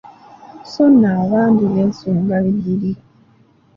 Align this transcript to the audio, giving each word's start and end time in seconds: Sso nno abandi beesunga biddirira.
Sso 0.65 0.83
nno 0.91 1.09
abandi 1.23 1.63
beesunga 1.73 2.35
biddirira. 2.43 3.01